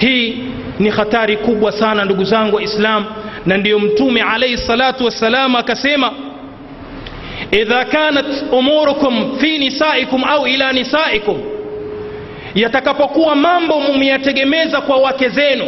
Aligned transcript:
hii 0.00 0.44
ni 0.78 0.90
hatari 0.90 1.36
kubwa 1.36 1.72
sana 1.72 2.04
ndugu 2.04 2.24
zangu 2.24 2.56
waislam 2.56 3.04
na 3.46 3.56
ndiyo 3.56 3.78
mtume 3.78 4.22
alaihi 4.22 4.56
salatu 4.58 5.04
wassalam 5.04 5.56
akasema 5.56 6.12
idha 7.50 7.84
kanat 7.84 8.26
umurukum 8.52 9.38
fi 9.38 9.58
nisaikum 9.58 10.24
au 10.24 10.46
ila 10.46 10.72
nisaikum 10.72 11.40
yatakapokuwa 12.54 13.34
mambo 13.34 13.80
mumeyategemeza 13.80 14.80
kwa 14.80 14.96
wake 14.96 15.28
zenu 15.28 15.64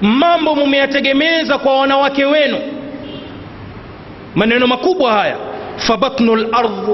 mambo 0.00 0.54
mumeyategemeza 0.54 1.58
kwa 1.58 1.78
wanawake 1.80 2.24
wenu. 2.24 2.58
Maneno 4.34 4.66
makubwa 4.66 5.12
haya 5.12 5.36
fabatnu 5.76 6.36
lardh 6.36 6.88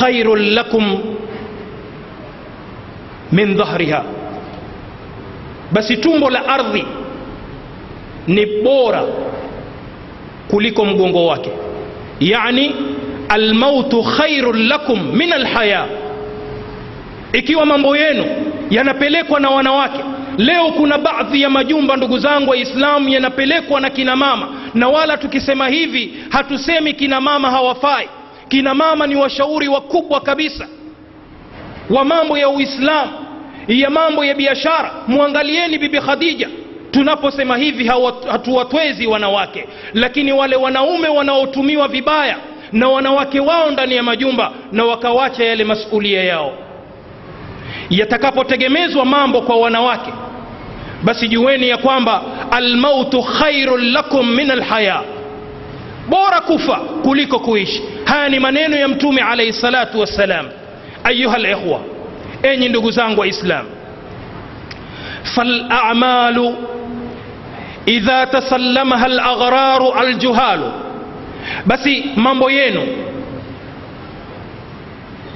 khairun 0.00 0.50
lakum 0.54 0.98
min 3.32 3.54
dhahriha 3.56 4.04
basi 5.72 5.96
tumbo 5.96 6.30
la 6.30 6.48
ardhi 6.48 6.84
ni 8.26 8.46
bora 8.46 9.04
kuliko 10.50 10.84
mgongo 10.84 11.26
wake. 11.26 11.50
Yani 12.20 12.74
almautu 13.28 14.02
khairun 14.02 14.68
lakum 14.68 15.16
min 15.16 15.32
alhaya. 15.32 15.86
Ikiwa 17.32 17.66
mambo 17.66 17.96
yenu 17.96 18.24
yanapelekwa 18.70 19.40
na 19.40 19.50
wanawake 19.50 20.00
leo 20.38 20.66
kuna 20.72 20.98
baadhi 20.98 21.42
ya 21.42 21.50
majumba 21.50 21.96
ndugu 21.96 22.18
zangu 22.18 22.50
waislamu 22.50 23.08
yanapelekwa 23.08 23.80
na 23.80 23.90
kina 23.90 24.16
mama. 24.16 24.48
Na 24.74 24.88
wala 24.88 25.16
tukisema 25.16 25.68
hivi 25.68 26.14
hatusemi 26.30 26.92
kina 26.92 27.20
mama 27.20 27.50
hawafai. 27.50 28.08
Kina 28.48 28.74
mama 28.74 29.06
ni 29.06 29.16
washauri 29.16 29.68
wakubwa 29.68 30.20
kabisa 30.20 30.68
wa 31.90 32.04
mambo 32.04 32.38
ya 32.38 32.48
uislamu 32.48 33.10
ya 33.68 33.90
mambo 33.90 34.24
ya 34.24 34.34
biashara. 34.34 34.90
Mwangalieni 35.08 35.78
bibi 35.78 36.00
khadija. 36.00 36.48
Tunaposema 36.90 37.56
hivi 37.56 37.86
hatuwatwezi 38.30 39.06
wanawake 39.06 39.66
lakini 39.94 40.32
wale 40.32 40.56
wanaume 40.56 41.08
wanaotumiwa 41.08 41.88
vibaya 41.88 42.36
na 42.72 42.88
wanawake 42.88 43.40
wao 43.40 43.70
ndani 43.70 43.96
ya 43.96 44.02
majumba 44.02 44.52
na 44.72 44.84
wakawacha 44.84 45.44
yale 45.44 45.64
masulia 45.64 46.24
yao. 46.24 46.52
Yatakapotegemezwa 47.90 49.04
mambo 49.04 49.40
kwa 49.40 49.56
wanawake 49.56 50.12
basi 51.02 51.28
jueni 51.28 51.68
ya 51.68 51.76
kwamba 51.76 52.22
almautu 52.50 53.22
khairun 53.22 53.92
lakum 53.92 54.34
min 54.34 54.50
alhaya. 54.50 55.02
Bora 56.08 56.40
kufa 56.40 56.76
kuliko 56.76 57.38
kuishi. 57.38 57.82
Haya 58.04 58.28
ni 58.28 58.38
maneno 58.38 58.76
ya 58.76 58.88
mtume 58.88 59.22
alaihi 59.22 59.52
salatu 59.52 60.00
wassalam. 60.00 60.46
Ayuha 61.04 61.38
likhwa 61.38 61.80
enyi 62.42 62.68
ndugu 62.68 62.90
zangu 62.90 63.20
waislam 63.20 63.66
falamalu 65.22 66.56
idha 67.86 68.26
tasallamaha 68.26 69.08
laghraru 69.08 69.92
aljuhalu 69.92 70.72
basi 71.66 72.04
mambo 72.16 72.50
yenu 72.50 72.82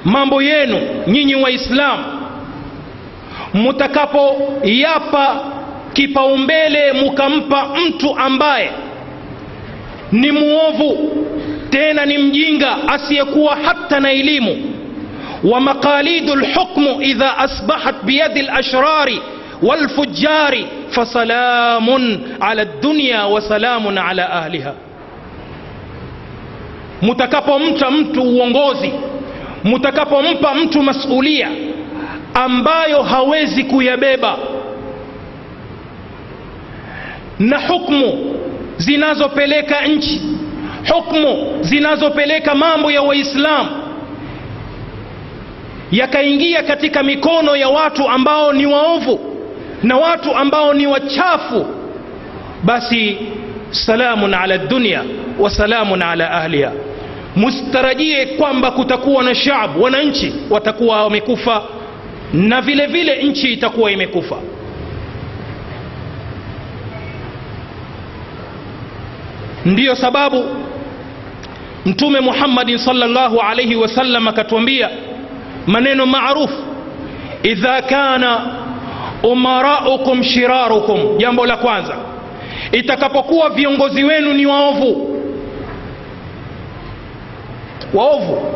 mambo 0.05 0.41
yenu 0.41 0.79
nyinyi 1.07 1.35
waislamu 1.35 2.03
mutakapoyapa 3.53 5.43
kipaumbele 5.93 6.93
mukampa 6.93 7.65
mtu 7.87 8.17
ambaye 8.19 8.71
ni 10.11 10.31
muovu 10.31 11.11
tena 11.69 12.05
ni 12.05 12.17
mjinga 12.17 12.77
asiyekuwa 12.87 13.55
hata 13.65 13.99
na 13.99 14.11
elimu 14.11 14.70
wa 15.43 15.59
maqalidu 15.61 16.35
lhukmu 16.35 17.01
idha 17.01 17.37
asbahat 17.37 17.95
biyadi 18.03 18.41
lashrari 18.41 19.21
walfujari 19.61 20.67
fasalamun 20.89 22.19
ala 22.39 22.65
dunya 22.65 23.25
wa 23.27 23.41
salamun 23.41 23.97
ala 23.97 24.29
ahliha 24.31 24.73
mutakapomta 27.01 27.91
mtu 27.91 28.21
uongozi 28.23 28.93
mutakapompa 29.63 30.53
mtu 30.55 30.83
masulia 30.83 31.49
ambayo 32.33 33.03
hawezi 33.03 33.63
kuyabeba. 33.63 34.37
Na 37.39 37.57
hukmu 37.67 38.35
zinazopeleka 38.77 39.81
nchi 39.87 40.21
hukmu 40.93 41.57
zinazopeleka 41.61 42.55
mambo 42.55 42.91
ya 42.91 43.01
waislamu 43.01 43.69
yakaingia 45.91 46.63
katika 46.63 47.03
mikono 47.03 47.55
ya 47.55 47.69
watu 47.69 48.07
ambao 48.09 48.53
ni 48.53 48.65
waovu 48.65 49.19
na 49.83 49.97
watu 49.97 50.35
ambao 50.35 50.73
ni 50.73 50.87
wachafu. 50.87 51.65
Basi 52.63 53.17
salamun 53.71 54.33
ala 54.33 54.57
dunia 54.57 55.03
wa 55.39 55.49
salamun 55.49 56.01
ala 56.01 56.31
ahliha. 56.31 56.71
Mustarajie 57.35 58.25
kwamba 58.25 58.71
kutakuwa 58.71 59.23
na 59.23 59.35
shaabu 59.35 59.83
wananchi 59.83 60.33
watakuwa 60.49 61.03
wamekufa 61.03 61.63
na 62.33 62.61
vile 62.61 62.85
vile 62.85 63.23
nchi 63.23 63.53
itakuwa 63.53 63.91
imekufa. 63.91 64.37
Ndiyo 69.65 69.95
sababu 69.95 70.45
mtume 71.85 72.19
muhammadin 72.19 72.77
salllahu 72.77 73.39
alaihi 73.39 73.75
wasallam 73.75 74.27
akatuambia 74.27 74.89
maneno 75.67 76.05
maarufu. 76.05 76.63
Idha 77.43 77.81
kana 77.81 78.55
umaraukum 79.23 80.23
shirarukum 80.23 81.17
jambo 81.17 81.45
la 81.45 81.57
kwanza. 81.57 81.95
Itakapokuwa 82.71 83.49
viongozi 83.49 84.03
wenu 84.03 84.33
ni 84.33 84.45
waovu. 84.45 85.17
Waovu. 87.93 88.55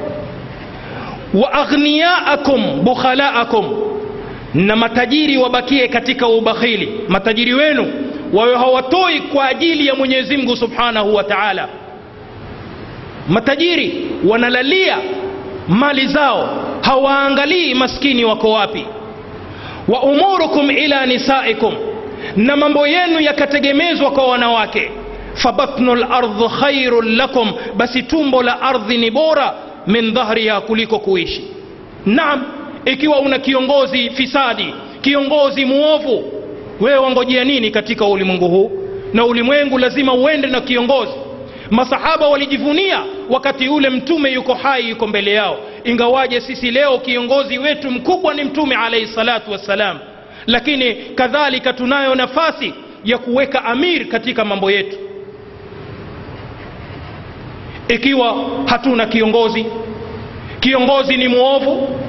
Wa 1.33 1.53
aghniyaakum 1.53 2.83
bukhalaakum 2.83 3.65
na 4.53 4.75
matajiri 4.75 5.37
wabakie 5.37 5.87
katika 5.87 6.27
ubakhili. 6.27 6.99
Matajiri 7.07 7.53
wenu 7.53 7.93
wawe 8.33 8.55
hawatoi 8.55 9.19
kwa 9.21 9.47
ajili 9.47 9.87
ya 9.87 9.95
mwenyezi 9.95 10.37
mungu 10.37 10.55
subhanahu 10.55 11.15
wa 11.15 11.23
taala. 11.23 11.67
Matajiri 13.29 14.07
wanalalia 14.27 14.97
mali 15.67 16.07
zao 16.07 16.64
hawaangalii 16.85 17.73
maskini 17.73 18.25
wako 18.25 18.51
wapi? 18.51 18.85
Wa 19.87 20.03
umurukum 20.03 20.71
ila 20.71 21.05
nisaikum 21.05 21.73
na 22.35 22.55
mambo 22.55 22.87
yenu 22.87 23.19
yakategemezwa 23.19 24.11
kwa 24.11 24.27
wanawake. 24.27 24.91
Fabatnu 25.33 25.95
lardh 25.95 26.49
khairun 26.59 27.15
lakum 27.15 27.51
basi 27.77 28.03
tumbo 28.03 28.43
la 28.43 28.61
ardhi 28.61 28.97
ni 28.97 29.11
bora 29.11 29.53
min 29.87 30.11
dhahriha 30.13 30.61
kuliko 30.61 30.99
kuishi. 30.99 31.43
Naam 32.05 32.43
ikiwa 32.85 33.19
una 33.19 33.39
kiongozi 33.39 34.09
fisadi 34.09 34.73
kiongozi 35.01 35.65
muovu 35.65 36.31
wewe 36.81 36.97
wangojea 36.97 37.43
nini 37.43 37.71
katika 37.71 38.05
ulimwengu 38.05 38.47
huu? 38.47 38.71
Na 39.13 39.25
ulimwengu 39.25 39.77
lazima 39.77 40.13
uende 40.13 40.47
na 40.47 40.61
kiongozi. 40.61 41.11
Masahaba 41.71 42.27
walijivunia 42.27 42.99
wakati 43.29 43.67
ule 43.69 43.89
mtume 43.89 44.31
yuko 44.31 44.53
hai 44.53 44.89
yuko 44.89 45.07
mbele 45.07 45.31
yao 45.31 45.57
ingawaje 45.85 46.41
sisi 46.41 46.71
leo 46.71 46.97
kiongozi 46.99 47.57
wetu 47.57 47.91
mkubwa 47.91 48.33
ni 48.33 48.43
mtume 48.43 48.75
alaihi 48.75 49.07
salatu 49.07 49.51
wassalam 49.51 49.99
lakini 50.47 50.93
kadhalika 50.95 51.73
tunayo 51.73 52.15
nafasi 52.15 52.73
ya 53.05 53.17
kuweka 53.17 53.65
amir 53.65 54.07
katika 54.07 54.45
mambo 54.45 54.71
yetu. 54.71 54.97
Ikiwa 57.87 58.35
hatuna 58.65 59.05
kiongozi 59.05 59.65
kiongozi 60.59 61.17
ni 61.17 61.27
mwovu 61.27 61.99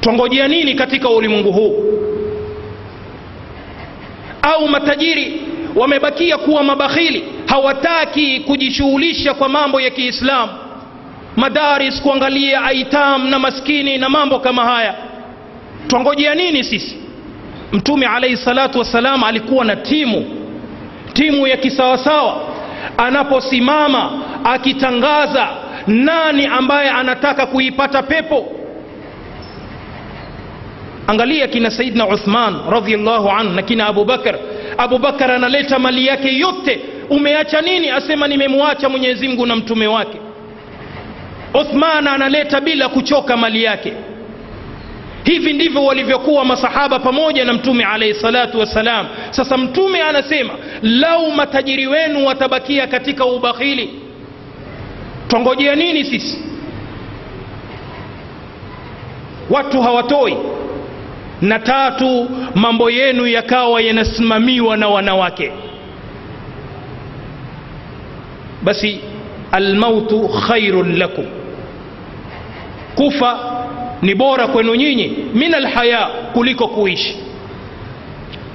twangojea 0.00 0.48
nini 0.48 0.74
katika 0.74 1.10
ulimwengu 1.10 1.52
huu? 1.52 1.84
Au 4.42 4.68
matajiri 4.68 5.42
wamebakia 5.74 6.38
kuwa 6.38 6.62
mabakhili 6.62 7.24
hawataki 7.46 8.40
kujishughulisha 8.40 9.34
kwa 9.34 9.48
mambo 9.48 9.80
ya 9.80 9.90
kiislamu 9.90 10.52
madaris 11.38 12.02
kuangalia 12.02 12.62
aitam 12.64 13.28
na 13.30 13.38
maskini 13.38 13.98
na 13.98 14.08
mambo 14.08 14.38
kama 14.38 14.64
haya. 14.64 14.94
Twangojea 15.88 16.34
nini 16.34 16.64
sisi? 16.64 16.98
Mtume 17.72 18.06
alaihi 18.06 18.36
salatu 18.36 18.78
wassalam 18.78 19.24
alikuwa 19.24 19.64
na 19.64 19.76
timu. 19.76 20.26
Timu 21.12 21.46
ya 21.46 21.56
kisawasawa. 21.56 22.40
Anaposimama 22.96 24.10
akitangaza 24.44 25.48
nani 25.86 26.46
ambaye 26.46 26.90
anataka 26.90 27.46
kuipata 27.46 28.02
pepo. 28.02 28.46
Angalia 31.06 31.48
kina 31.48 31.70
saidna 31.70 32.06
uthman 32.06 32.56
radiallahu 32.70 33.28
anhu 33.30 33.52
na 33.54 33.62
kina 33.62 33.86
abubakar 33.86 34.34
abubakar 34.78 35.30
analeta 35.32 35.78
mali 35.78 36.06
yake 36.06 36.38
yote. 36.38 36.80
Umeacha 37.10 37.60
nini? 37.60 37.90
Asema 37.90 38.28
nimemwacha 38.28 38.88
mwenyezi 38.88 39.28
mungu 39.28 39.46
na 39.46 39.56
mtume 39.56 39.86
wake 39.86 40.18
uthman 41.54 42.06
analeta 42.08 42.60
bila 42.60 42.88
kuchoka 42.88 43.36
mali 43.36 43.64
yake. 43.64 43.92
Hivi 45.24 45.52
ndivyo 45.52 45.84
walivyokuwa 45.84 46.44
masahaba 46.44 46.98
pamoja 46.98 47.44
na 47.44 47.52
mtume 47.52 47.84
alaihi 47.84 48.14
salatu 48.14 48.60
wassalam. 48.60 49.06
Sasa 49.30 49.56
mtume 49.56 50.02
anasema 50.02 50.54
lau 50.82 51.32
matajiri 51.32 51.86
wenu 51.86 52.26
watabakia 52.26 52.86
katika 52.86 53.24
ubakhili 53.24 53.90
twangojea 55.28 55.74
nini 55.74 56.04
sisi? 56.04 56.44
Watu 59.50 59.82
hawatoi. 59.82 60.36
Na 61.40 61.58
tatu 61.58 62.28
mambo 62.54 62.90
yenu 62.90 63.26
yakawa 63.26 63.80
yanasimamiwa 63.80 64.76
na 64.76 64.88
wanawake. 64.88 65.52
Basi 68.62 69.00
almautu 69.52 70.28
khairun 70.28 70.98
lakum 70.98 71.26
kufa 72.98 73.38
ni 74.02 74.14
bora 74.14 74.46
kwenu 74.46 74.74
nyinyi 74.74 75.16
min 75.34 75.54
alhaya 75.54 76.06
kuliko 76.32 76.68
kuishi. 76.68 77.16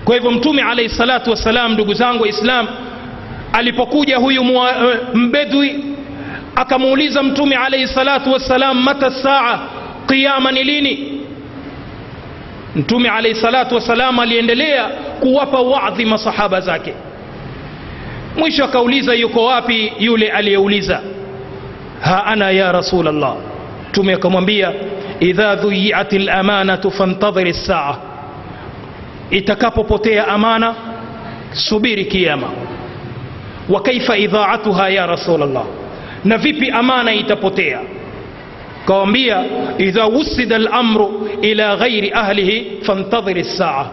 Kwa 0.06 0.16
hivyo 0.16 0.32
mtume 0.32 0.62
alaihi 0.62 0.90
salatu 0.90 1.30
wassalam 1.32 1.74
ndugu 1.74 1.94
zangu 1.94 2.24
waislam 2.24 2.68
alipokuja 3.54 4.18
huyu 4.18 4.44
mwa, 4.44 4.72
uh, 4.72 5.16
mbedwi 5.16 5.84
akamuuliza 6.56 7.24
mtume 7.24 7.56
alaihi 7.56 7.88
salatu 7.88 8.32
wassalam 8.34 8.84
mata 8.84 9.12
saa 9.12 9.60
qiama 10.08 10.52
ni 10.52 10.64
lini? 10.64 11.20
Mtume 12.76 13.10
alaihi 13.10 13.40
salatu 13.42 13.76
wassalam 13.76 14.20
aliendelea 14.20 14.84
kuwapa 15.20 15.60
wadhi 15.60 16.06
masahaba 16.06 16.62
zake. 16.62 16.94
Mwisho 18.38 18.66
akauliza 18.66 19.14
yuko 19.14 19.46
wapi 19.46 19.94
yule 20.00 20.30
aliyeuliza? 20.32 21.02
Ha 22.02 22.26
ana 22.26 22.52
ya 22.52 22.72
rasul 22.72 23.08
allah 23.08 23.36
mtume 23.94 24.14
akamwambia 24.14 24.74
idha 25.20 25.56
dhuyiat 25.56 26.14
lamanatu 26.14 26.92
fantadhiri 26.92 27.54
saa 27.54 27.96
itakapopotea 29.32 30.28
amana 30.28 30.76
subiri 31.52 32.06
kiama 32.06 32.48
wa 33.70 33.82
kaifa 33.82 34.18
idhaatuha 34.18 34.90
ya 34.90 35.06
rasul 35.06 35.44
allah 35.44 35.64
na 36.26 36.38
vipi 36.38 36.72
amana 36.72 37.14
itapotea 37.14 37.80
kawambia 38.88 39.44
idha 39.78 40.06
wusida 40.06 40.58
lamru 40.58 41.30
ila 41.42 41.76
ghairi 41.76 42.12
ahlihi 42.12 42.72
fantadhiri 42.82 43.44
saa 43.44 43.86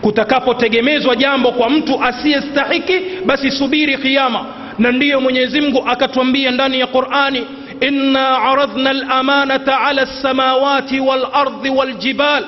kutakapotegemezwa 0.00 1.16
jambo 1.16 1.52
kwa 1.52 1.70
mtu 1.70 2.02
asiyestahiki 2.04 3.00
basi 3.26 3.50
subiri 3.50 3.98
kiama 3.98 4.46
na 4.78 4.92
ndiyo 4.92 5.20
mwenyezi 5.20 5.60
mungu 5.60 5.82
akatwambia 5.86 6.50
ndani 6.50 6.80
ya 6.80 6.86
qurani 6.86 7.46
إنا 7.82 8.26
عرضنا 8.28 8.90
الأمانة 8.90 9.64
على 9.72 10.02
السماوات 10.02 10.92
والأرض 10.92 11.64
والجبال 11.66 12.44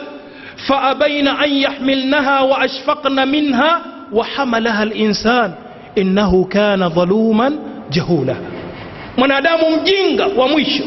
فأبين 0.68 1.28
أن 1.28 1.52
يحملنها 1.52 2.40
وأشفقن 2.40 3.28
منها 3.28 3.80
وحملها 4.12 4.82
الإنسان. 4.82 5.52
إنه 5.98 6.44
كان 6.44 6.88
ظلوما 6.88 7.52
جهولا. 7.92 8.36
من 9.18 9.32
أدام 9.32 9.60
جنغ 9.84 10.40
ومش 10.40 10.82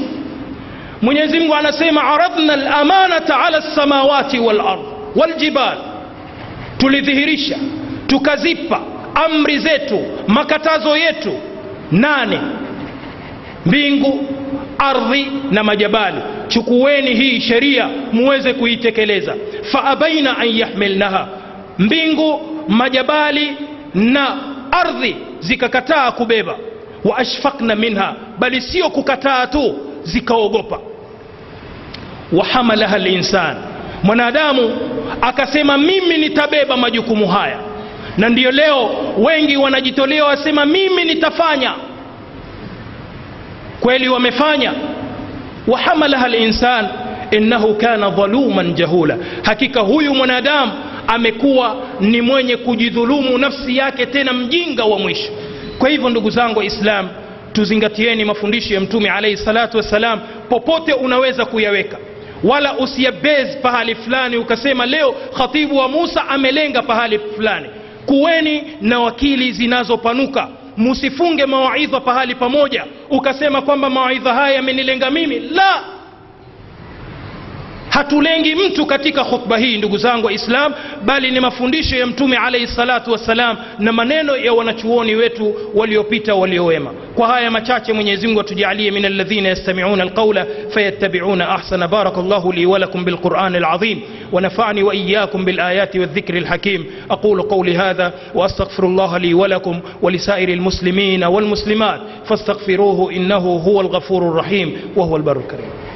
من 1.03 1.17
يزنغ 1.17 1.53
على 1.53 1.71
سيما 1.71 2.01
عرضنا 2.01 2.53
الأمانة 2.53 3.29
على 3.29 3.57
السماوات 3.57 4.35
والأرض 4.35 4.85
والجبال 5.15 5.77
تلذهرش 6.79 7.53
تكذب 8.09 8.73
أمر 9.25 9.55
زيت 9.55 9.91
مكتازو 10.27 10.95
يتو 10.95 11.33
ناني 11.91 12.39
mbingu 13.65 14.25
ardhi 14.77 15.27
na 15.51 15.63
majabali. 15.63 16.17
Chukueni 16.47 17.13
hii 17.13 17.41
sheria 17.41 17.89
muweze 18.11 18.53
kuitekeleza. 18.53 19.35
Faabaina 19.71 20.37
an 20.37 20.57
yahmilnaha. 20.57 21.27
Mbingu 21.79 22.41
majabali 22.67 23.53
na 23.95 24.37
ardhi 24.71 25.15
zikakataa 25.39 26.11
kubeba. 26.11 26.55
Wa 27.03 27.17
ashfakna 27.17 27.75
minha. 27.75 28.15
Bali 28.39 28.61
sio 28.61 28.89
kukataa 28.89 29.47
tu 29.47 29.75
zikaogopa. 30.03 30.79
Wahamalaha 32.31 32.97
linsan 32.97 33.55
mwanadamu 34.03 34.77
akasema 35.21 35.77
mimi 35.77 36.17
nitabeba 36.17 36.77
majukumu 36.77 37.27
haya. 37.27 37.57
Na 38.17 38.29
ndiyo 38.29 38.51
leo 38.51 38.89
wengi 39.17 39.57
wanajitolea 39.57 40.25
wasema 40.25 40.65
mimi 40.65 41.03
nitafanya 41.05 41.73
kweli 43.83 44.09
wamefanya. 44.09 44.73
Wahamalaha 45.67 46.27
linsan 46.27 46.87
innahu 47.31 47.75
kana 47.75 48.09
dhaluman 48.09 48.73
jahula. 48.73 49.17
Hakika 49.43 49.79
huyu 49.81 50.15
mwanadamu 50.15 50.71
amekuwa 51.07 51.75
ni 51.99 52.21
mwenye 52.21 52.57
kujidhulumu 52.57 53.37
nafsi 53.37 53.77
yake 53.77 54.05
tena 54.05 54.33
mjinga 54.33 54.83
wa 54.85 54.99
mwisho. 54.99 55.31
Kwa 55.79 55.89
hivyo 55.89 56.09
ndugu 56.09 56.29
zangu 56.29 56.59
waislam 56.59 57.09
tuzingatieni 57.53 58.25
mafundisho 58.25 58.73
ya 58.73 58.79
mtume 58.81 59.09
alaihi 59.09 59.37
salatu 59.37 59.77
wassalam 59.77 60.19
popote 60.49 60.93
unaweza 60.93 61.45
kuyaweka. 61.45 61.97
Wala 62.43 62.77
usiyabez 62.77 63.57
pahali 63.61 63.95
fulani 63.95 64.37
ukasema 64.37 64.85
leo 64.85 65.15
khatibu 65.37 65.77
wa 65.77 65.87
musa 65.87 66.27
amelenga 66.29 66.81
pahali 66.81 67.19
fulani. 67.35 67.65
Kuweni 68.05 68.63
na 68.81 68.99
wakili 68.99 69.51
zinazopanuka 69.51 70.47
musifunge 70.77 71.45
mawaidha 71.45 71.99
pahali 71.99 72.35
pamoja 72.35 72.85
ukasema 73.09 73.61
kwamba 73.61 73.89
mawaidha 73.89 74.33
haya 74.33 74.55
yamenilenga 74.55 75.09
mimi? 75.11 75.39
La 75.39 75.83
hatulengi 77.93 78.55
mtu 78.55 78.85
katika 78.85 79.23
khutba 79.23 79.57
hii 79.57 79.77
ndugu 79.77 79.97
zangu 79.97 80.25
waislam 80.25 80.73
bali 81.05 81.31
ni 81.31 81.39
mafundisho 81.39 81.95
ya 81.97 82.05
mtume 82.07 82.37
alaihi 82.37 82.67
salatu 82.67 83.11
wassalam 83.11 83.57
na 83.79 83.91
maneno 83.91 84.35
ya 84.37 84.53
wanachuoni 84.53 85.15
wetu 85.15 85.55
waliopita 85.75 86.35
waliowema 86.35 86.91
kwa 87.15 87.27
haya 87.27 87.51
machache 87.51 87.93
mwenyezi 87.93 88.27
mungu 88.27 88.39
atujalie 88.41 88.91
min 88.91 89.05
alladhina 89.05 89.49
yastamiuna 89.49 90.03
alqaula 90.03 90.45
fayattabiuna 90.69 91.49
ahsana 91.49 91.87
baraka 91.87 92.21
llahu 92.21 92.51
li 92.51 92.65
walakum 92.65 93.05
bilquran 93.05 93.55
alazim 93.55 93.99
ونفعني 94.33 94.83
وإياكم 94.83 95.45
بالآيات 95.45 95.95
والذكر 95.95 96.37
الحكيم 96.37 96.85
أقول 97.11 97.41
قولي 97.41 97.77
هذا 97.77 98.13
وأستغفر 98.35 98.85
الله 98.85 99.17
لي 99.17 99.33
ولكم 99.33 99.79
ولسائر 100.01 100.49
المسلمين 100.49 101.23
والمسلمات 101.23 102.01
فاستغفروه 102.25 103.11
إنه 103.11 103.37
هو 103.37 103.81
الغفور 103.81 104.21
الرحيم 104.29 104.77
وهو 104.95 105.17
البر 105.17 105.37
الكريم 105.37 105.83